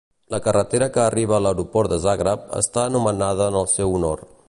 La 0.35 0.39
carretera 0.45 0.87
que 0.95 1.01
arriba 1.03 1.35
a 1.37 1.41
l'aeroport 1.47 1.93
de 1.93 2.01
Zagreb 2.09 2.51
està 2.65 2.89
anomenada 2.89 3.53
en 3.55 3.63
el 3.65 3.73
seu 3.79 3.97
honor. 3.99 4.31